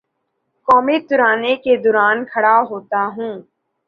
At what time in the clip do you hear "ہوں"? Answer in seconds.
3.15-3.33